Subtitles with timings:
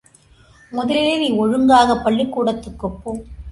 [0.71, 3.17] முதலிலே நீ ஒழுங்காகப் பள்ளிக் கூடத்துக்கு போ.